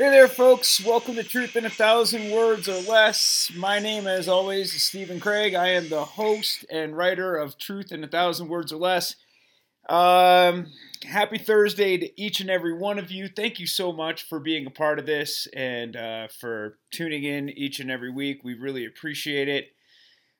[0.00, 0.82] Hey there, folks.
[0.82, 3.52] Welcome to Truth in a Thousand Words or Less.
[3.54, 5.54] My name, as always, is Stephen Craig.
[5.54, 9.16] I am the host and writer of Truth in a Thousand Words or Less.
[9.90, 10.68] Um,
[11.04, 13.28] happy Thursday to each and every one of you.
[13.28, 17.50] Thank you so much for being a part of this and uh, for tuning in
[17.50, 18.42] each and every week.
[18.42, 19.66] We really appreciate it.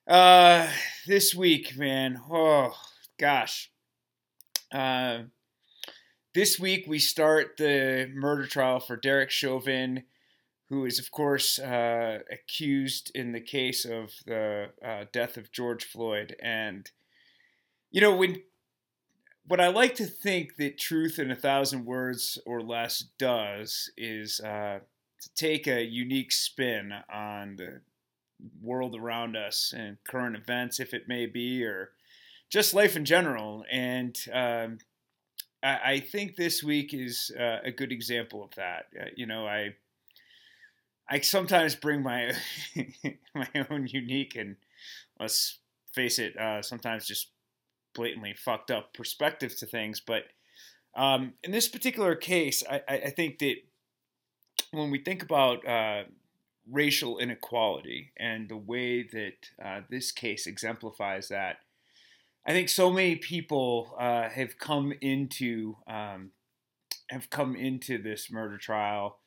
[0.08, 0.71] Uh,
[1.07, 2.72] this week, man, oh
[3.18, 3.71] gosh.
[4.72, 5.25] Uh,
[6.34, 10.04] this week, we start the murder trial for Derek Chauvin,
[10.68, 15.84] who is, of course, uh, accused in the case of the uh, death of George
[15.84, 16.36] Floyd.
[16.40, 16.89] And,
[17.90, 18.43] you know, when
[19.46, 24.39] what I like to think that Truth in a Thousand Words or Less does is
[24.40, 24.78] uh,
[25.20, 27.81] to take a unique spin on the
[28.62, 31.90] world around us and current events, if it may be, or
[32.48, 33.65] just life in general.
[33.69, 34.78] And, um,
[35.62, 38.86] I, think this week is uh, a good example of that.
[38.98, 39.75] Uh, you know, I
[41.08, 42.33] I sometimes bring my
[43.34, 44.56] my own unique and
[45.19, 45.58] let's
[45.92, 47.31] face it, uh, sometimes just
[47.94, 50.00] blatantly fucked up perspective to things.
[50.00, 50.25] But
[50.94, 53.56] um, in this particular case, I, I, think that
[54.72, 56.05] when we think about uh,
[56.69, 61.58] racial inequality and the way that uh, this case exemplifies that,
[62.47, 66.31] I think so many people uh, have come into um,
[67.11, 69.19] have come into this murder trial,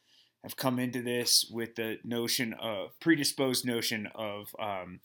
[0.43, 4.99] have come into this with the notion of predisposed notion of um,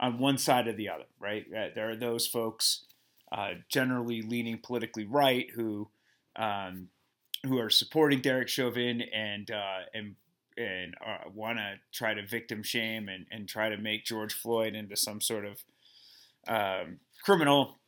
[0.00, 1.46] on one side or the other, right?
[1.50, 2.84] There are those folks
[3.32, 5.88] uh, generally leaning politically right who
[6.36, 6.88] um,
[7.44, 10.16] who are supporting Derek Chauvin and uh, and
[10.56, 14.74] and uh, want to try to victim shame and, and try to make George Floyd
[14.74, 15.64] into some sort of
[16.46, 17.78] um, criminal.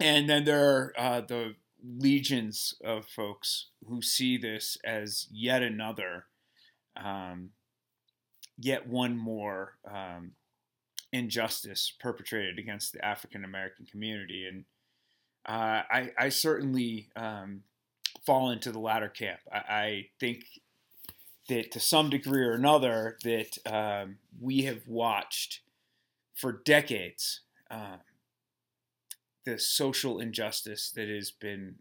[0.00, 6.26] And then there are uh, the legions of folks who see this as yet another,
[6.96, 7.50] um,
[8.58, 10.32] yet one more um,
[11.12, 14.46] injustice perpetrated against the African American community.
[14.46, 14.64] And
[15.46, 17.62] uh, I, I, certainly um,
[18.26, 19.40] fall into the latter camp.
[19.50, 20.44] I, I, think
[21.48, 25.60] that to some degree or another, that um, we have watched
[26.34, 27.40] for decades
[27.70, 27.96] uh,
[29.48, 31.76] the social injustice that has been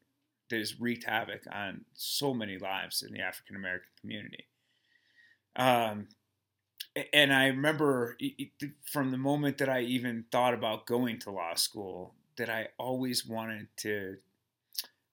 [0.49, 4.45] that has wreaked havoc on so many lives in the African American community.
[5.57, 6.07] Um,
[7.13, 8.17] and I remember
[8.85, 13.25] from the moment that I even thought about going to law school that I always
[13.25, 14.17] wanted to,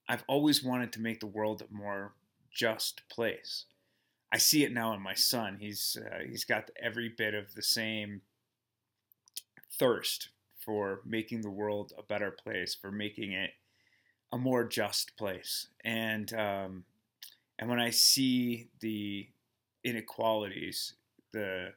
[0.08, 2.12] I've always wanted to make the world a more
[2.52, 3.64] just place.
[4.30, 5.58] I see it now in my son.
[5.60, 8.22] He's uh, he's got every bit of the same
[9.76, 10.28] thirst
[10.64, 13.50] for making the world a better place, for making it
[14.32, 15.68] a more just place.
[15.84, 16.84] And um,
[17.58, 19.28] and when I see the
[19.84, 20.94] inequalities,
[21.32, 21.72] the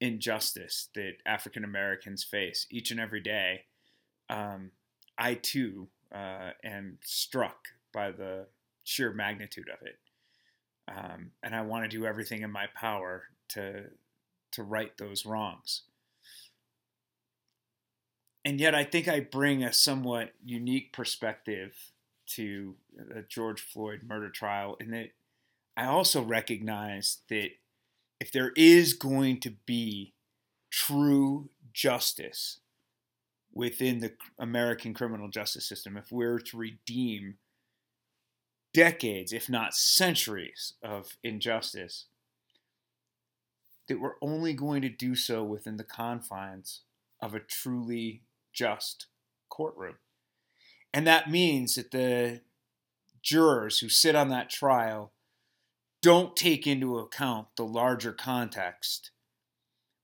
[0.00, 3.64] injustice that African Americans face each and every day,
[4.28, 4.70] um,
[5.18, 8.46] I too uh, am struck by the
[8.84, 9.98] sheer magnitude of it.
[10.88, 13.84] Um, and I want to do everything in my power to
[14.52, 15.82] to right those wrongs
[18.44, 21.74] and yet I think I bring a somewhat unique perspective
[22.34, 25.10] to the George Floyd murder trial in that
[25.76, 27.50] I also recognize that
[28.20, 30.12] if there is going to be
[30.70, 32.60] true justice
[33.52, 37.36] within the American criminal justice system, if we're to redeem
[38.72, 42.06] decades, if not centuries, of injustice,
[43.88, 46.82] that we're only going to do so within the confines
[47.20, 48.22] of a truly
[48.52, 49.06] just
[49.48, 49.96] courtroom.
[50.92, 52.40] And that means that the
[53.22, 55.12] jurors who sit on that trial
[56.02, 59.10] don't take into account the larger context,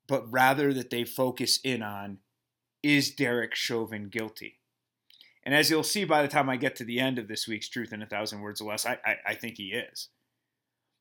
[0.06, 2.18] but rather that they focus in on
[2.82, 4.60] is Derek Chauvin guilty?
[5.44, 7.68] And as you'll see by the time I get to the end of this week's
[7.68, 10.08] Truth in a Thousand Words or Less, I, I, I think he is.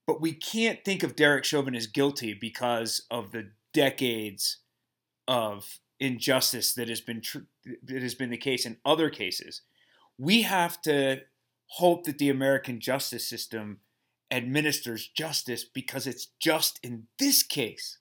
[0.07, 4.59] But we can't think of Derek Chauvin as guilty because of the decades
[5.27, 7.39] of injustice that has been tr-
[7.83, 9.62] that has been the case in other cases.
[10.18, 11.21] We have to
[11.68, 13.80] hope that the American justice system
[14.31, 17.97] administers justice because it's just in this case,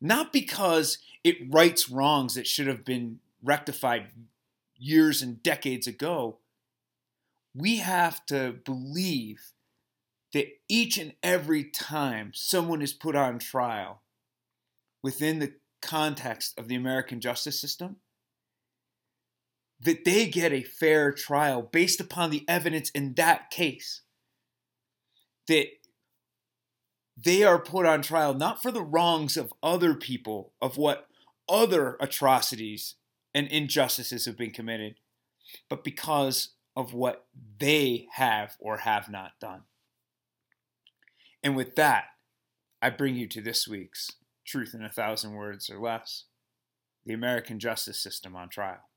[0.00, 4.06] not because it rights wrongs that should have been rectified
[4.76, 6.38] years and decades ago.
[7.54, 9.52] We have to believe
[10.32, 14.00] that each and every time someone is put on trial
[15.02, 15.52] within the
[15.82, 17.96] context of the American justice system,
[19.80, 24.02] that they get a fair trial based upon the evidence in that case.
[25.48, 25.66] that
[27.16, 31.08] they are put on trial not for the wrongs of other people, of what
[31.48, 32.94] other atrocities
[33.34, 34.94] and injustices have been committed,
[35.68, 37.26] but because of what
[37.58, 39.62] they have or have not done.
[41.42, 42.04] And with that,
[42.80, 44.10] I bring you to this week's
[44.46, 46.24] Truth in a Thousand Words or Less
[47.04, 48.88] the American justice system on trial.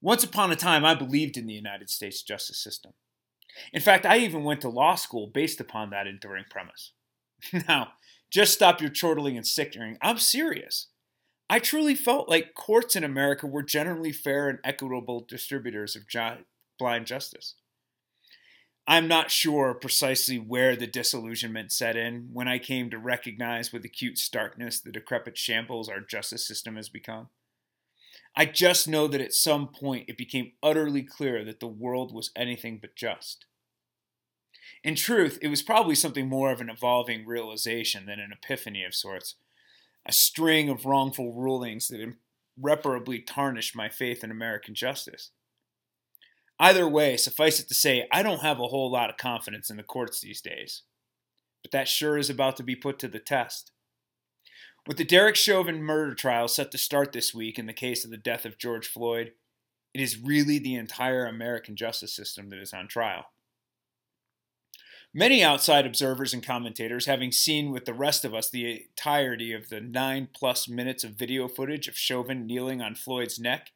[0.00, 2.92] Once upon a time, I believed in the United States justice system.
[3.72, 6.92] In fact, I even went to law school based upon that enduring premise.
[7.68, 7.92] now,
[8.30, 9.98] just stop your chortling and sickening.
[10.00, 10.88] I'm serious.
[11.50, 16.04] I truly felt like courts in America were generally fair and equitable distributors of
[16.78, 17.54] blind justice.
[18.86, 23.84] I'm not sure precisely where the disillusionment set in when I came to recognize with
[23.84, 27.28] acute starkness the decrepit shambles our justice system has become.
[28.34, 32.30] I just know that at some point it became utterly clear that the world was
[32.34, 33.44] anything but just.
[34.82, 38.94] In truth, it was probably something more of an evolving realization than an epiphany of
[38.94, 39.36] sorts,
[40.04, 42.14] a string of wrongful rulings that
[42.60, 45.30] irreparably tarnished my faith in American justice.
[46.62, 49.76] Either way, suffice it to say, I don't have a whole lot of confidence in
[49.76, 50.82] the courts these days.
[51.60, 53.72] But that sure is about to be put to the test.
[54.86, 58.12] With the Derek Chauvin murder trial set to start this week in the case of
[58.12, 59.32] the death of George Floyd,
[59.92, 63.24] it is really the entire American justice system that is on trial.
[65.12, 69.68] Many outside observers and commentators, having seen with the rest of us the entirety of
[69.68, 73.72] the nine plus minutes of video footage of Chauvin kneeling on Floyd's neck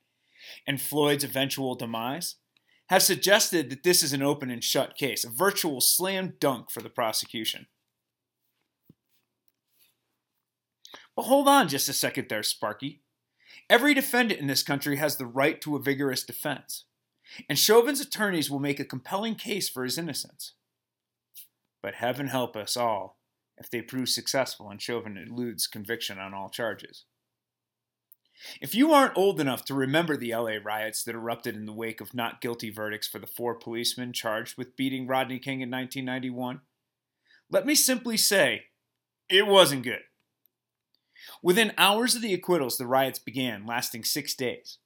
[0.68, 2.36] and Floyd's eventual demise,
[2.88, 6.80] have suggested that this is an open and shut case, a virtual slam dunk for
[6.80, 7.66] the prosecution.
[11.14, 13.02] But hold on just a second there, Sparky.
[13.68, 16.84] Every defendant in this country has the right to a vigorous defense,
[17.48, 20.52] and Chauvin's attorneys will make a compelling case for his innocence.
[21.82, 23.18] But heaven help us all
[23.56, 27.04] if they prove successful and Chauvin eludes conviction on all charges.
[28.60, 32.00] If you aren't old enough to remember the LA riots that erupted in the wake
[32.00, 36.60] of not guilty verdicts for the four policemen charged with beating Rodney King in 1991,
[37.50, 38.64] let me simply say
[39.28, 40.02] it wasn't good.
[41.42, 44.78] Within hours of the acquittals, the riots began, lasting six days.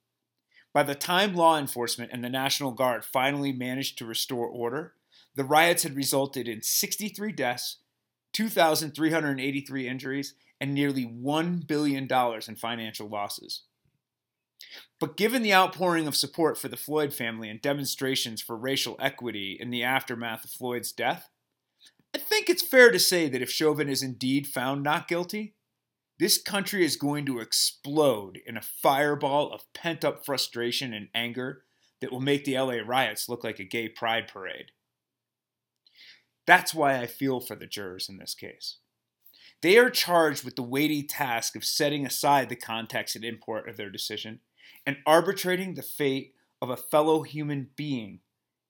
[0.73, 4.93] By the time law enforcement and the National Guard finally managed to restore order,
[5.35, 7.77] the riots had resulted in 63 deaths,
[8.33, 12.07] 2,383 injuries, and nearly $1 billion
[12.47, 13.63] in financial losses.
[14.99, 19.57] But given the outpouring of support for the Floyd family and demonstrations for racial equity
[19.59, 21.29] in the aftermath of Floyd's death,
[22.13, 25.55] I think it's fair to say that if Chauvin is indeed found not guilty,
[26.19, 31.63] this country is going to explode in a fireball of pent up frustration and anger
[32.01, 34.67] that will make the LA riots look like a gay pride parade.
[36.45, 38.77] That's why I feel for the jurors in this case.
[39.61, 43.77] They are charged with the weighty task of setting aside the context and import of
[43.77, 44.39] their decision
[44.85, 48.19] and arbitrating the fate of a fellow human being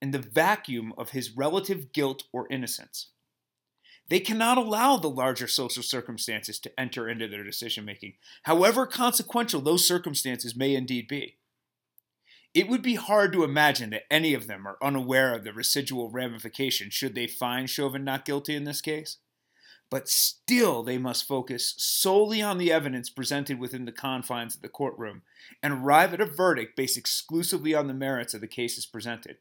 [0.02, 3.12] in the vacuum of his relative guilt or innocence.
[4.10, 9.62] They cannot allow the larger social circumstances to enter into their decision making, however consequential
[9.62, 11.38] those circumstances may indeed be.
[12.54, 16.10] It would be hard to imagine that any of them are unaware of the residual
[16.10, 19.18] ramifications should they find Chauvin not guilty in this case.
[19.92, 24.70] But still, they must focus solely on the evidence presented within the confines of the
[24.70, 25.22] courtroom
[25.62, 29.38] and arrive at a verdict based exclusively on the merits of the cases presented.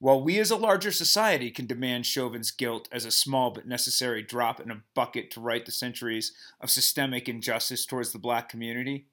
[0.00, 4.22] While we as a larger society can demand Chauvin's guilt as a small but necessary
[4.22, 9.06] drop in a bucket to right the centuries of systemic injustice towards the black community,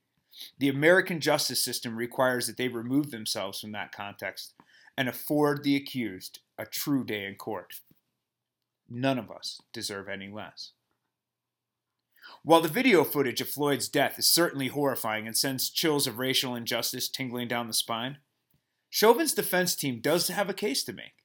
[0.58, 4.54] the American justice system requires that they remove themselves from that context
[4.98, 7.76] and afford the accused a true day in court.
[8.90, 10.72] None of us deserve any less.
[12.44, 16.56] While the video footage of Floyd's death is certainly horrifying and sends chills of racial
[16.56, 18.18] injustice tingling down the spine,
[18.90, 21.24] Chauvin's defense team does have a case to make.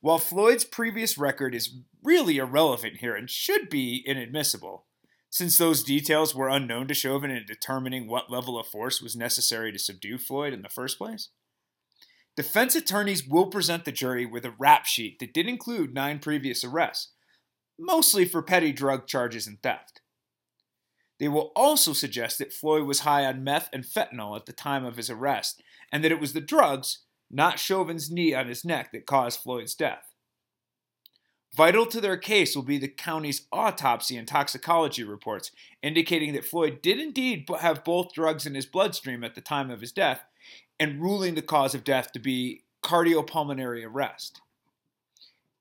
[0.00, 4.86] While Floyd's previous record is really irrelevant here and should be inadmissible,
[5.30, 9.72] since those details were unknown to Chauvin in determining what level of force was necessary
[9.72, 11.28] to subdue Floyd in the first place,
[12.36, 16.64] defense attorneys will present the jury with a rap sheet that did include nine previous
[16.64, 17.12] arrests,
[17.78, 20.00] mostly for petty drug charges and theft.
[21.18, 24.84] They will also suggest that Floyd was high on meth and fentanyl at the time
[24.84, 25.62] of his arrest
[25.92, 29.74] and that it was the drugs, not Chauvin's knee on his neck, that caused Floyd's
[29.74, 30.12] death.
[31.54, 36.80] Vital to their case will be the county's autopsy and toxicology reports, indicating that Floyd
[36.80, 40.24] did indeed have both drugs in his bloodstream at the time of his death,
[40.78, 44.40] and ruling the cause of death to be cardiopulmonary arrest.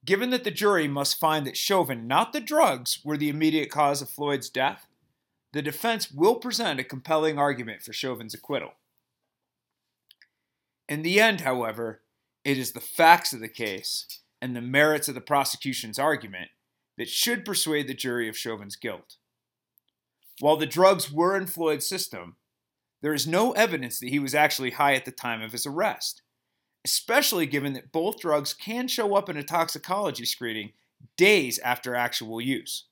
[0.03, 4.01] Given that the jury must find that Chauvin, not the drugs, were the immediate cause
[4.01, 4.87] of Floyd's death,
[5.53, 8.73] the defense will present a compelling argument for Chauvin's acquittal.
[10.89, 12.01] In the end, however,
[12.43, 16.49] it is the facts of the case and the merits of the prosecution's argument
[16.97, 19.17] that should persuade the jury of Chauvin's guilt.
[20.39, 22.37] While the drugs were in Floyd's system,
[23.01, 26.21] there is no evidence that he was actually high at the time of his arrest,
[26.85, 30.73] especially given that both drugs can show up in a toxicology screening
[31.17, 32.85] days after actual use.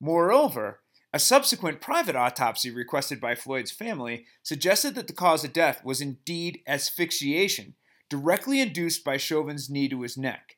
[0.00, 0.80] Moreover,
[1.12, 6.00] a subsequent private autopsy requested by Floyd's family suggested that the cause of death was
[6.00, 7.74] indeed asphyxiation,
[8.08, 10.56] directly induced by Chauvin's knee to his neck.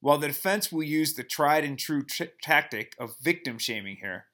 [0.00, 4.26] While the defense will use the tried and true t- tactic of victim shaming here,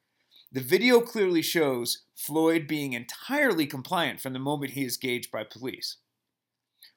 [0.54, 5.42] the video clearly shows Floyd being entirely compliant from the moment he is gauged by
[5.42, 5.96] police.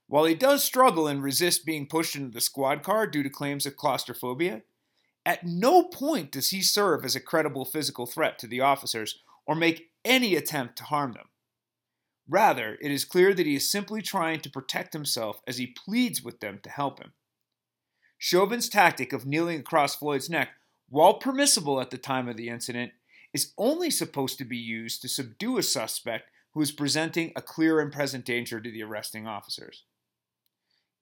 [0.05, 3.65] While he does struggle and resist being pushed into the squad car due to claims
[3.65, 4.61] of claustrophobia,
[5.25, 9.55] at no point does he serve as a credible physical threat to the officers or
[9.55, 11.29] make any attempt to harm them.
[12.29, 16.21] Rather, it is clear that he is simply trying to protect himself as he pleads
[16.21, 17.13] with them to help him.
[18.19, 20.49] Chauvin's tactic of kneeling across Floyd's neck,
[20.89, 22.91] while permissible at the time of the incident,
[23.33, 27.79] is only supposed to be used to subdue a suspect who is presenting a clear
[27.79, 29.83] and present danger to the arresting officers.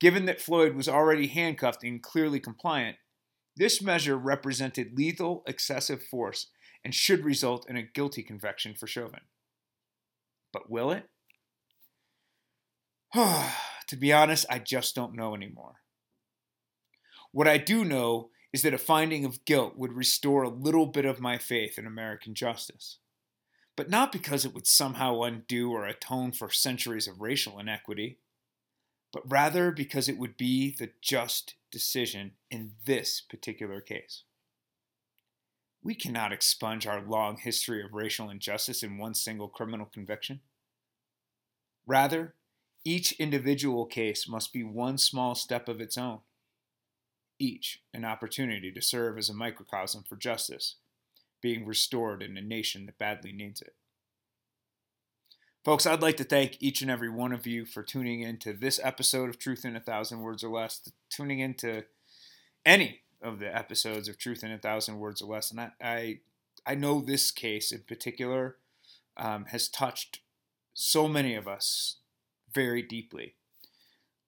[0.00, 2.96] Given that Floyd was already handcuffed and clearly compliant,
[3.56, 6.48] this measure represented lethal excessive force
[6.84, 9.22] and should result in a guilty conviction for Chauvin.
[10.52, 11.08] But will it?
[13.14, 15.76] to be honest, I just don't know anymore.
[17.32, 21.04] What I do know is that a finding of guilt would restore a little bit
[21.04, 22.98] of my faith in American justice.
[23.76, 28.18] But not because it would somehow undo or atone for centuries of racial inequity,
[29.12, 34.22] but rather because it would be the just decision in this particular case.
[35.82, 40.40] We cannot expunge our long history of racial injustice in one single criminal conviction.
[41.86, 42.34] Rather,
[42.84, 46.20] each individual case must be one small step of its own
[47.38, 50.76] each an opportunity to serve as a microcosm for justice
[51.40, 53.74] being restored in a nation that badly needs it.
[55.64, 58.52] Folks, I'd like to thank each and every one of you for tuning in to
[58.52, 61.84] this episode of Truth in a Thousand Words or Less, tuning into
[62.64, 65.50] any of the episodes of Truth in a Thousand Words or Less.
[65.50, 66.18] And I, I,
[66.64, 68.56] I know this case in particular
[69.16, 70.20] um, has touched
[70.72, 71.96] so many of us
[72.52, 73.34] very deeply.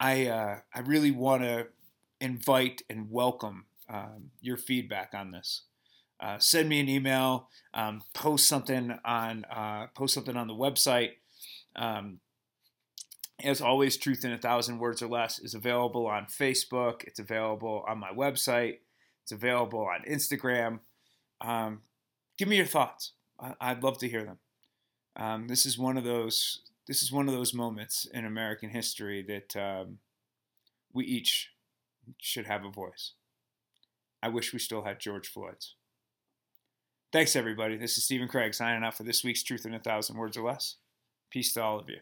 [0.01, 1.69] I, uh, I really want to
[2.21, 5.63] invite and welcome um, your feedback on this.
[6.21, 11.13] Uh, send me an email, um, post something on uh, post something on the website.
[11.77, 12.19] Um,
[13.43, 17.05] as always, Truth in a Thousand Words or Less is available on Facebook.
[17.05, 18.79] It's available on my website.
[19.23, 20.81] It's available on Instagram.
[21.41, 21.83] Um,
[22.37, 23.13] give me your thoughts.
[23.39, 24.39] I- would love to hear them.
[25.15, 26.63] Um, this is one of those.
[26.89, 29.99] This is one of those moments in American history that um,
[30.93, 31.51] we each
[32.21, 33.13] should have a voice.
[34.23, 35.75] I wish we still had George Floyd's.
[37.13, 37.77] Thanks, everybody.
[37.77, 40.45] This is Stephen Craig signing out for this week's Truth in a Thousand Words or
[40.45, 40.77] Less.
[41.31, 41.99] Peace to all of you.